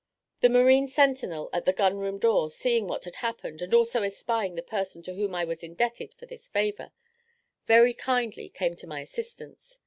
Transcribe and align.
The 0.39 0.49
marine 0.49 0.87
sentinel 0.87 1.47
at 1.53 1.65
the 1.65 1.73
gun 1.73 1.99
room 1.99 2.17
door 2.17 2.49
seeing 2.49 2.87
what 2.87 3.03
had 3.05 3.17
happened, 3.17 3.61
and 3.61 3.71
also 3.71 4.01
espying 4.01 4.55
the 4.55 4.63
person 4.63 5.03
to 5.03 5.13
whom 5.13 5.35
I 5.35 5.45
was 5.45 5.61
indebted 5.61 6.15
for 6.15 6.25
this 6.25 6.47
favour, 6.47 6.91
very 7.67 7.93
kindly 7.93 8.49
came 8.49 8.75
to 8.77 8.87
my 8.87 9.01
assistance. 9.01 9.77